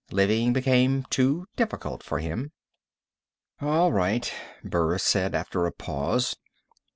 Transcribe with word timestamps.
Living 0.09 0.51
became 0.51 1.03
too 1.11 1.45
difficult 1.55 2.01
for 2.01 2.17
him." 2.17 2.51
"All 3.61 3.91
right," 3.93 4.33
Burris 4.63 5.03
said 5.03 5.35
after 5.35 5.67
a 5.67 5.71
pause. 5.71 6.35